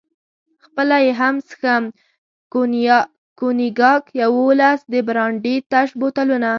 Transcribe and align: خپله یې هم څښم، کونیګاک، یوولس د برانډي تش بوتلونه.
خپله 0.65 0.97
یې 1.05 1.11
هم 1.19 1.35
څښم، 1.47 1.83
کونیګاک، 3.39 4.03
یوولس 4.21 4.79
د 4.91 4.93
برانډي 5.07 5.55
تش 5.71 5.89
بوتلونه. 5.99 6.49